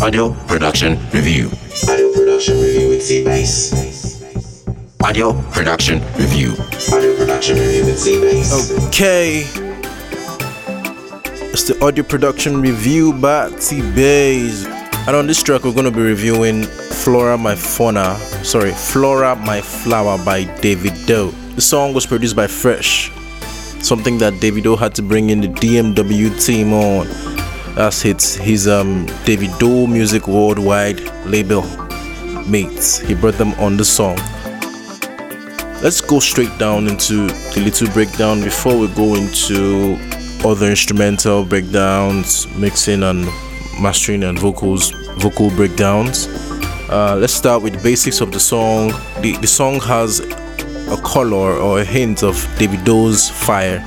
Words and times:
Audio 0.00 0.32
Production 0.46 0.96
Review. 1.10 1.50
Audio 1.88 2.12
production 2.12 2.60
review 2.60 2.88
with 2.88 3.02
C 3.02 3.24
Bass. 3.24 4.22
Audio 5.02 5.32
Production 5.50 6.00
Review. 6.14 6.52
Audio 6.92 7.16
production 7.16 7.58
review 7.58 7.84
with 7.84 7.98
C 7.98 8.20
Bass. 8.20 8.70
Okay. 8.86 9.40
It's 11.50 11.64
the 11.64 11.76
audio 11.84 12.04
production 12.04 12.60
review 12.62 13.12
by 13.12 13.50
T 13.58 13.80
Bays. 13.96 14.66
And 15.08 15.16
on 15.16 15.26
this 15.26 15.42
track, 15.42 15.64
we're 15.64 15.72
going 15.72 15.84
to 15.84 15.90
be 15.90 16.02
reviewing 16.02 16.62
Flora 16.62 17.36
My 17.36 17.56
Fauna. 17.56 18.16
Sorry, 18.44 18.70
Flora 18.70 19.34
My 19.34 19.60
Flower 19.60 20.16
by 20.24 20.44
David 20.60 20.94
Doe. 21.06 21.32
The 21.56 21.60
song 21.60 21.92
was 21.92 22.06
produced 22.06 22.36
by 22.36 22.46
Fresh, 22.46 23.10
something 23.82 24.18
that 24.18 24.34
Davido 24.34 24.78
had 24.78 24.94
to 24.94 25.02
bring 25.02 25.30
in 25.30 25.40
the 25.40 25.48
DMW 25.48 26.44
team 26.44 26.72
on. 26.72 27.08
That's 27.78 28.02
his, 28.02 28.34
his 28.34 28.66
um, 28.66 29.06
Davido 29.24 29.88
Music 29.88 30.26
Worldwide 30.26 31.00
label 31.24 31.62
mates. 32.44 32.98
He 32.98 33.14
brought 33.14 33.34
them 33.34 33.52
on 33.54 33.76
the 33.76 33.84
song. 33.84 34.16
Let's 35.80 36.00
go 36.00 36.18
straight 36.18 36.58
down 36.58 36.88
into 36.88 37.28
the 37.28 37.60
little 37.62 37.88
breakdown 37.92 38.42
before 38.42 38.76
we 38.76 38.88
go 38.88 39.14
into 39.14 39.96
other 40.44 40.66
instrumental 40.66 41.44
breakdowns, 41.44 42.48
mixing 42.56 43.04
and 43.04 43.26
mastering 43.80 44.24
and 44.24 44.36
vocals, 44.36 44.90
vocal 45.18 45.48
breakdowns. 45.50 46.26
Uh, 46.90 47.16
let's 47.20 47.32
start 47.32 47.62
with 47.62 47.74
the 47.74 47.82
basics 47.84 48.20
of 48.20 48.32
the 48.32 48.40
song. 48.40 48.88
The, 49.20 49.38
the 49.40 49.46
song 49.46 49.78
has 49.82 50.18
a 50.18 51.00
color 51.04 51.56
or 51.56 51.78
a 51.78 51.84
hint 51.84 52.24
of 52.24 52.34
Davido's 52.58 53.30
fire. 53.30 53.84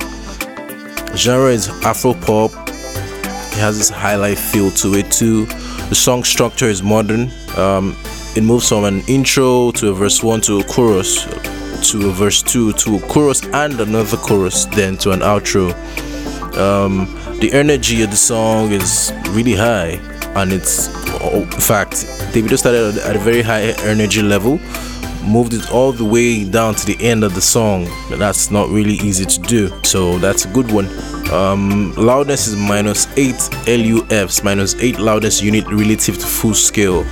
Genre 1.14 1.50
is 1.50 1.68
Afro 1.84 2.14
pop. 2.14 2.61
It 3.52 3.58
has 3.58 3.78
this 3.78 3.90
highlife 3.90 4.38
feel 4.38 4.70
to 4.70 4.94
it 4.94 5.10
too. 5.10 5.46
The 5.88 5.94
song 5.94 6.24
structure 6.24 6.66
is 6.66 6.82
modern. 6.82 7.30
Um, 7.56 7.96
it 8.34 8.42
moves 8.42 8.68
from 8.68 8.84
an 8.84 9.02
intro 9.08 9.70
to 9.72 9.90
a 9.90 9.94
verse 9.94 10.22
one 10.22 10.40
to 10.42 10.60
a 10.60 10.64
chorus 10.64 11.26
to 11.82 12.08
a 12.08 12.12
verse 12.12 12.42
two 12.42 12.72
to 12.72 12.96
a 12.96 13.00
chorus 13.00 13.42
and 13.52 13.78
another 13.80 14.16
chorus, 14.16 14.66
then 14.66 14.96
to 14.98 15.10
an 15.10 15.20
outro. 15.20 15.72
Um, 16.56 17.06
the 17.40 17.50
energy 17.52 18.02
of 18.02 18.10
the 18.10 18.16
song 18.16 18.70
is 18.70 19.12
really 19.30 19.54
high, 19.54 19.98
and 20.36 20.52
it's 20.52 20.88
oh, 21.20 21.42
in 21.42 21.60
fact 21.60 22.06
David 22.32 22.56
started 22.56 22.98
at 22.98 23.16
a 23.16 23.18
very 23.18 23.42
high 23.42 23.74
energy 23.82 24.22
level, 24.22 24.58
moved 25.24 25.54
it 25.54 25.72
all 25.72 25.92
the 25.92 26.04
way 26.04 26.44
down 26.44 26.74
to 26.76 26.86
the 26.86 26.96
end 27.04 27.24
of 27.24 27.34
the 27.34 27.40
song. 27.40 27.88
That's 28.10 28.50
not 28.50 28.68
really 28.68 28.94
easy 28.94 29.24
to 29.24 29.40
do, 29.40 29.72
so 29.82 30.18
that's 30.18 30.44
a 30.44 30.48
good 30.48 30.70
one. 30.70 30.86
Um, 31.32 31.94
loudness 31.94 32.46
is 32.46 32.56
minus 32.56 33.06
eight 33.16 33.40
LUFS, 33.66 34.44
minus 34.44 34.74
eight 34.76 34.98
loudness 34.98 35.42
unit 35.42 35.66
relative 35.66 36.18
to 36.18 36.26
full 36.26 36.54
scale. 36.54 37.04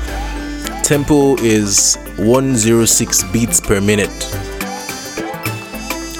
Tempo 0.82 1.36
is 1.36 1.96
106 2.18 3.24
beats 3.32 3.60
per 3.60 3.80
minute 3.80 4.10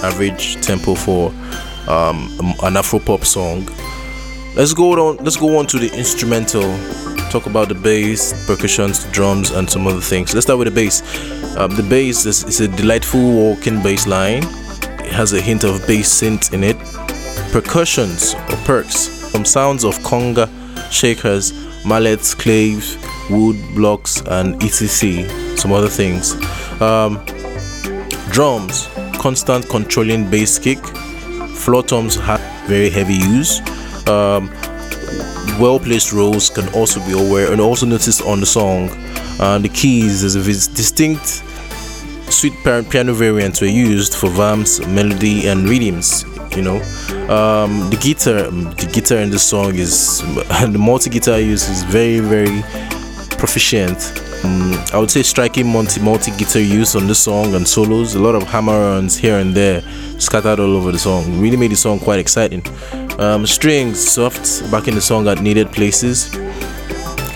average 0.02 0.60
tempo 0.62 0.94
for 0.94 1.30
um, 1.88 2.30
an 2.62 2.76
Afro 2.76 2.98
pop 2.98 3.24
song. 3.24 3.68
Let's 4.54 4.74
go 4.74 4.92
on. 4.92 5.16
Let's 5.18 5.36
go 5.36 5.58
on 5.58 5.66
to 5.68 5.78
the 5.78 5.92
instrumental. 5.96 6.62
Talk 7.30 7.46
about 7.46 7.68
the 7.68 7.74
bass, 7.74 8.46
percussions, 8.46 9.04
drums, 9.12 9.50
and 9.50 9.70
some 9.70 9.86
other 9.86 10.00
things. 10.00 10.34
Let's 10.34 10.46
start 10.46 10.58
with 10.58 10.68
the 10.68 10.74
bass. 10.74 11.02
Um, 11.56 11.76
the 11.76 11.82
bass 11.82 12.26
is, 12.26 12.42
is 12.44 12.60
a 12.60 12.68
delightful 12.68 13.20
walking 13.20 13.82
bass 13.82 14.06
line. 14.06 14.42
It 15.04 15.12
has 15.12 15.32
a 15.32 15.40
hint 15.40 15.64
of 15.64 15.86
bass 15.86 16.20
synth 16.20 16.52
in 16.52 16.64
it. 16.64 16.76
Percussions 17.52 18.34
or 18.34 18.56
perks, 18.64 19.30
from 19.30 19.44
sounds 19.44 19.84
of 19.84 19.98
conga, 19.98 20.48
shakers, 20.90 21.52
mallets, 21.84 22.34
claves, 22.34 22.96
wood 23.28 23.56
blocks, 23.74 24.20
and 24.26 24.62
etc. 24.62 25.28
Some 25.56 25.72
other 25.72 25.88
things. 25.88 26.34
Um, 26.80 27.24
drums 28.30 28.88
constant 29.20 29.68
controlling 29.68 30.30
bass 30.30 30.58
kick. 30.58 30.78
Floor 31.56 31.82
toms 31.82 32.16
have 32.16 32.40
very 32.66 32.88
heavy 32.88 33.14
use. 33.14 33.60
Um, 34.08 34.48
well 35.60 35.78
placed 35.78 36.12
rolls 36.12 36.48
can 36.48 36.66
also 36.74 37.04
be 37.04 37.12
aware 37.12 37.52
and 37.52 37.60
also 37.60 37.84
noticed 37.84 38.22
on 38.22 38.40
the 38.40 38.46
song. 38.46 38.88
Uh, 39.38 39.58
the 39.58 39.68
keys, 39.68 40.22
there's 40.22 40.36
a 40.36 40.42
distinct 40.74 41.42
sweet 42.30 42.54
piano 42.62 43.12
variants 43.12 43.60
were 43.60 43.66
used 43.66 44.14
for 44.14 44.30
vamps, 44.30 44.84
melody, 44.86 45.48
and 45.48 45.68
rhythms. 45.68 46.24
You 46.56 46.62
know, 46.62 46.76
um, 47.28 47.90
the 47.90 47.98
guitar, 48.00 48.50
the 48.50 48.90
guitar 48.92 49.18
in 49.18 49.30
the 49.30 49.38
song 49.38 49.74
is 49.76 50.20
the 50.22 50.76
multi 50.78 51.10
guitar 51.10 51.38
use 51.38 51.68
is 51.68 51.82
very, 51.84 52.20
very 52.20 52.62
proficient. 53.38 54.12
Um, 54.44 54.72
I 54.92 54.98
would 54.98 55.10
say 55.10 55.22
striking 55.22 55.66
multi 55.66 56.00
multi 56.00 56.30
guitar 56.32 56.62
use 56.62 56.96
on 56.96 57.06
the 57.06 57.14
song 57.14 57.54
and 57.54 57.66
solos. 57.66 58.14
A 58.14 58.20
lot 58.20 58.34
of 58.34 58.44
hammer-ons 58.44 59.16
here 59.16 59.38
and 59.38 59.54
there, 59.54 59.82
scattered 60.18 60.60
all 60.60 60.76
over 60.76 60.92
the 60.92 60.98
song. 60.98 61.40
Really 61.40 61.56
made 61.56 61.70
the 61.70 61.76
song 61.76 61.98
quite 61.98 62.18
exciting. 62.18 62.62
Um, 63.18 63.46
strings 63.46 64.00
soft, 64.00 64.70
backing 64.70 64.94
the 64.94 65.00
song 65.00 65.28
at 65.28 65.40
needed 65.40 65.70
places. 65.72 66.34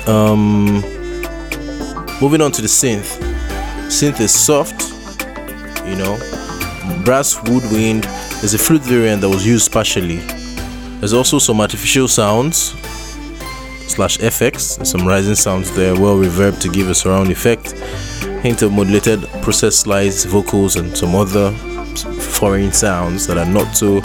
Um, 0.09 0.81
moving 2.21 2.41
on 2.41 2.53
to 2.53 2.63
the 2.63 2.69
synth. 2.69 3.34
Synth 3.89 4.21
is 4.21 4.33
soft, 4.33 4.91
you 5.87 5.97
know. 5.97 6.19
Brass 7.05 7.41
woodwind 7.49 8.07
is 8.43 8.55
a 8.55 8.59
flute 8.59 8.83
variant 8.83 9.21
that 9.23 9.29
was 9.29 9.47
used 9.47 9.73
partially. 9.73 10.17
There's 10.99 11.13
also 11.13 11.39
some 11.39 11.61
artificial 11.61 12.09
sounds 12.09 12.75
slash 13.87 14.19
FX 14.19 14.85
some 14.85 15.07
rising 15.07 15.35
sounds 15.35 15.75
there, 15.77 15.95
well 15.95 16.17
reverb 16.17 16.61
to 16.61 16.69
give 16.69 16.89
a 16.89 16.95
surround 16.95 17.31
effect, 17.31 17.73
hint 18.43 18.63
of 18.63 18.73
modulated 18.73 19.23
process 19.43 19.77
slides, 19.77 20.25
vocals, 20.25 20.77
and 20.77 20.97
some 20.97 21.15
other 21.15 21.53
foreign 22.19 22.73
sounds 22.73 23.27
that 23.27 23.39
are 23.39 23.47
not 23.47 23.77
so 23.77 23.99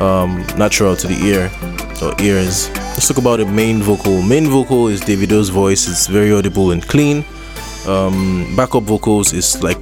um, 0.00 0.44
natural 0.56 0.94
to 0.96 1.06
the 1.06 1.18
ear 1.26 1.50
or 2.02 2.14
ears. 2.22 2.68
Let's 2.70 3.08
talk 3.08 3.18
about 3.18 3.36
the 3.36 3.46
main 3.46 3.82
vocal. 3.82 4.22
Main 4.22 4.46
vocal 4.48 4.88
is 4.88 5.00
Davido's 5.00 5.48
voice, 5.48 5.88
it's 5.88 6.06
very 6.06 6.32
audible 6.32 6.70
and 6.72 6.86
clean. 6.86 7.24
Um, 7.86 8.54
backup 8.54 8.84
vocals 8.84 9.32
is 9.32 9.62
like 9.62 9.80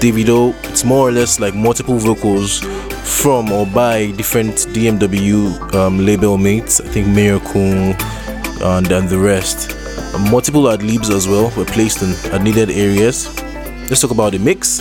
Davido, 0.00 0.54
it's 0.70 0.84
more 0.84 1.08
or 1.08 1.12
less 1.12 1.40
like 1.40 1.54
multiple 1.54 1.98
vocals 1.98 2.60
from 3.20 3.50
or 3.50 3.66
by 3.66 4.12
different 4.12 4.54
DMW 4.72 5.74
um, 5.74 5.98
label 5.98 6.38
mates. 6.38 6.80
I 6.80 6.88
think 6.88 7.08
Miracle 7.08 7.94
and 8.62 8.86
then 8.86 9.06
the 9.08 9.18
rest. 9.18 9.76
multiple 10.30 10.70
ad 10.70 10.82
libs 10.82 11.10
as 11.10 11.26
well 11.26 11.52
were 11.56 11.64
placed 11.64 12.02
in 12.02 12.44
needed 12.44 12.70
areas. 12.70 13.28
Let's 13.88 14.00
talk 14.00 14.10
about 14.10 14.32
the 14.32 14.38
mix. 14.38 14.80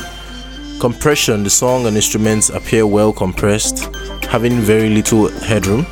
Compression 0.80 1.44
the 1.44 1.50
song 1.50 1.88
and 1.88 1.96
instruments 1.96 2.50
appear 2.50 2.86
well 2.86 3.12
compressed, 3.12 3.94
having 4.26 4.54
very 4.60 4.90
little 4.90 5.28
headroom. 5.30 5.86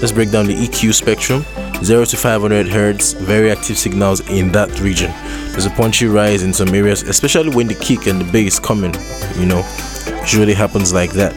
Let's 0.00 0.12
break 0.12 0.30
down 0.30 0.46
the 0.46 0.54
EQ 0.54 0.94
spectrum 0.94 1.44
0 1.82 2.04
to 2.06 2.16
500 2.16 2.66
Hz, 2.66 3.18
very 3.20 3.50
active 3.50 3.78
signals 3.78 4.20
in 4.28 4.50
that 4.52 4.80
region. 4.80 5.10
There's 5.52 5.66
a 5.66 5.70
punchy 5.70 6.06
rise 6.06 6.42
in 6.42 6.52
some 6.52 6.68
areas, 6.74 7.02
especially 7.02 7.50
when 7.50 7.68
the 7.68 7.74
kick 7.74 8.06
and 8.06 8.20
the 8.20 8.30
bass 8.32 8.58
come 8.58 8.84
in, 8.84 8.92
you 9.36 9.46
know, 9.46 9.64
usually 10.22 10.54
happens 10.54 10.92
like 10.92 11.12
that. 11.12 11.34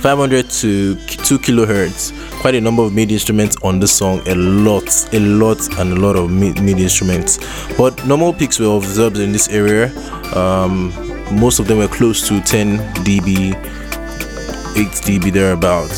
500 0.00 0.50
to 0.50 0.96
2 0.96 1.38
kilohertz 1.38 2.12
quite 2.40 2.56
a 2.56 2.60
number 2.60 2.82
of 2.82 2.92
MIDI 2.92 3.14
instruments 3.14 3.56
on 3.62 3.78
the 3.78 3.86
song 3.86 4.20
a 4.26 4.34
lot 4.34 5.14
a 5.14 5.20
lot 5.20 5.78
and 5.78 5.92
a 5.92 5.94
lot 5.94 6.16
of 6.16 6.28
MIDI 6.28 6.82
instruments 6.82 7.38
but 7.76 8.04
normal 8.04 8.32
peaks 8.32 8.58
were 8.58 8.76
observed 8.76 9.18
in 9.18 9.30
this 9.30 9.48
area 9.48 9.96
um, 10.34 10.92
most 11.38 11.60
of 11.60 11.68
them 11.68 11.78
were 11.78 11.86
close 11.86 12.26
to 12.26 12.40
10 12.40 12.78
dB 13.04 13.54
8 14.76 14.88
dB 15.06 15.32
thereabout 15.32 15.92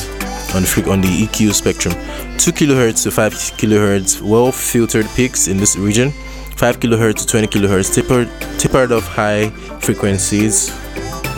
on 0.54 0.62
the, 0.62 0.90
on 0.90 1.00
the 1.00 1.26
EQ 1.26 1.54
spectrum 1.54 1.94
2 2.38 2.52
kilohertz 2.52 3.02
to 3.02 3.10
5 3.10 3.32
kilohertz 3.58 4.20
well 4.20 4.52
filtered 4.52 5.06
peaks 5.16 5.48
in 5.48 5.56
this 5.56 5.76
region 5.76 6.10
5 6.56 6.80
kilohertz 6.80 7.20
to 7.20 7.26
20 7.26 7.46
kilohertz 7.48 7.94
tapered, 7.94 8.28
tapered 8.58 8.92
off 8.92 9.06
high 9.06 9.50
frequencies 9.80 10.68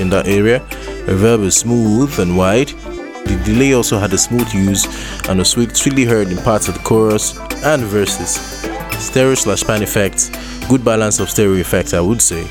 in 0.01 0.11
that 0.11 0.27
area 0.27 0.61
reverb 1.07 1.45
is 1.45 1.57
smooth 1.57 2.19
and 2.19 2.37
wide 2.37 2.73
the 3.27 3.37
delay 3.45 3.73
also 3.75 3.99
had 3.99 4.13
a 4.13 4.19
smooth 4.19 4.53
use 4.55 4.87
and 5.29 5.41
was 5.41 5.51
sweetly 5.51 6.05
heard 6.05 6.29
in 6.29 6.37
parts 6.39 6.69
of 6.69 6.75
the 6.75 6.81
chorus 6.81 7.37
and 7.65 7.83
verses. 7.83 8.37
Stereo 9.05 9.35
slash 9.35 9.65
pan 9.65 9.83
effects, 9.83 10.31
good 10.69 10.85
balance 10.85 11.19
of 11.19 11.29
stereo 11.29 11.57
effects, 11.57 11.93
I 11.93 12.01
would 12.01 12.23
say. 12.23 12.47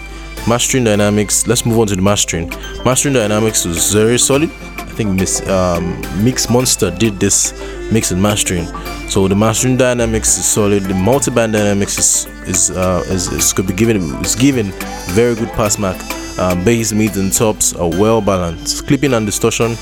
Mastering 0.48 0.84
dynamics, 0.84 1.48
let's 1.48 1.66
move 1.66 1.80
on 1.80 1.88
to 1.88 1.96
the 1.96 2.02
mastering. 2.02 2.50
Mastering 2.84 3.16
dynamics 3.16 3.66
was 3.66 3.92
very 3.92 4.20
solid. 4.20 4.50
I 4.78 4.98
think 4.98 5.20
Miss 5.20 5.48
um, 5.50 6.00
Mix 6.24 6.50
Monster 6.50 6.92
did 6.92 7.20
this 7.20 7.54
mix 7.92 8.12
and 8.12 8.22
mastering. 8.22 8.66
So 9.10 9.28
the 9.28 9.36
mastering 9.36 9.78
dynamics 9.78 10.38
is 10.38 10.46
solid. 10.46 10.84
The 10.84 10.94
multi-band 10.94 11.54
dynamics 11.54 11.98
is 11.98 12.26
is 12.48 12.72
uh, 12.72 13.04
is, 13.08 13.28
is 13.32 13.54
could 13.54 13.68
be 13.68 13.74
given 13.74 13.98
is 14.24 14.36
given 14.36 14.72
very 15.14 15.36
good 15.36 15.50
pass 15.50 15.78
mark. 15.78 15.98
Um, 16.38 16.64
bass, 16.64 16.92
mids, 16.94 17.18
and 17.18 17.34
tops 17.34 17.74
are 17.74 17.90
well 17.90 18.22
balanced. 18.22 18.86
Clipping 18.88 19.14
and 19.14 19.26
distortion 19.26 19.76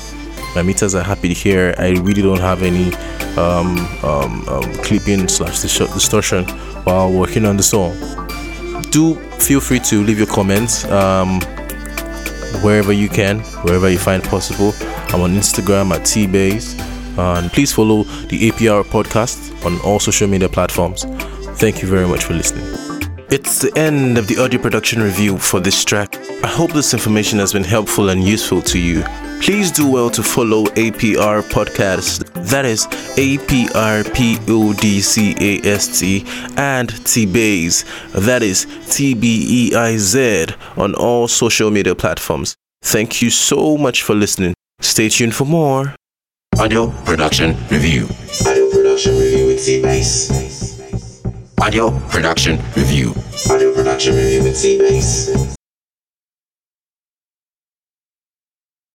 my 0.54 0.62
meters 0.62 0.94
are 0.94 1.02
happy 1.02 1.34
here. 1.34 1.74
I 1.78 1.90
really 1.90 2.22
don't 2.22 2.40
have 2.40 2.62
any 2.62 2.94
um, 3.36 3.76
um, 4.04 4.48
um, 4.48 4.72
clipping 4.84 5.26
slash 5.26 5.60
distortion 5.60 6.44
while 6.84 7.12
working 7.12 7.44
on 7.44 7.56
the 7.56 7.62
song. 7.62 8.23
Do 8.90 9.14
feel 9.38 9.60
free 9.60 9.80
to 9.80 10.02
leave 10.02 10.18
your 10.18 10.26
comments 10.26 10.84
um, 10.86 11.40
wherever 12.62 12.92
you 12.92 13.08
can, 13.08 13.40
wherever 13.64 13.88
you 13.88 13.98
find 13.98 14.22
possible. 14.22 14.72
I'm 15.08 15.20
on 15.20 15.32
Instagram 15.32 15.92
at 15.92 16.02
tbase. 16.02 16.78
and 17.18 17.50
please 17.52 17.72
follow 17.72 18.04
the 18.28 18.50
APR 18.50 18.84
podcast 18.84 19.64
on 19.64 19.80
all 19.80 19.98
social 19.98 20.28
media 20.28 20.48
platforms. 20.48 21.04
Thank 21.58 21.82
you 21.82 21.88
very 21.88 22.06
much 22.06 22.24
for 22.24 22.34
listening. 22.34 22.64
It's 23.30 23.60
the 23.60 23.72
end 23.76 24.18
of 24.18 24.26
the 24.26 24.38
audio 24.38 24.60
production 24.60 25.02
review 25.02 25.38
for 25.38 25.60
this 25.60 25.84
track. 25.84 26.16
I 26.44 26.48
hope 26.48 26.72
this 26.72 26.92
information 26.92 27.38
has 27.38 27.52
been 27.52 27.64
helpful 27.64 28.10
and 28.10 28.22
useful 28.22 28.62
to 28.62 28.78
you. 28.78 29.02
Please 29.40 29.70
do 29.70 29.86
well 29.90 30.08
to 30.10 30.22
follow 30.22 30.64
APR 30.64 31.42
Podcast, 31.42 32.32
that 32.50 32.64
is 32.64 32.86
A 33.18 33.38
P 33.46 33.68
R 33.74 34.02
P 34.04 34.38
O 34.48 34.72
D 34.72 35.00
C 35.00 35.34
A 35.38 35.66
S 35.66 36.00
T, 36.00 36.24
and 36.56 36.88
T 37.06 37.26
Baze, 37.26 37.84
that 38.14 38.42
is 38.42 38.66
T 38.88 39.14
B 39.14 39.46
E 39.48 39.74
I 39.74 39.96
Z, 39.96 40.46
on 40.76 40.94
all 40.94 41.28
social 41.28 41.70
media 41.70 41.94
platforms. 41.94 42.54
Thank 42.82 43.20
you 43.22 43.30
so 43.30 43.76
much 43.76 44.02
for 44.02 44.14
listening. 44.14 44.54
Stay 44.80 45.08
tuned 45.08 45.34
for 45.34 45.44
more. 45.44 45.94
Audio 46.58 46.90
production 47.04 47.56
review. 47.70 48.06
Audio 48.46 48.70
production 48.70 49.18
review 49.18 49.46
with 49.46 49.64
T-Bass. 49.64 51.22
Audio 51.60 51.90
production 52.08 52.58
review. 52.76 53.12
Audio 53.50 53.74
production 53.74 54.14
review 54.14 54.42
with 54.42 54.60
T-Bass. 54.60 55.56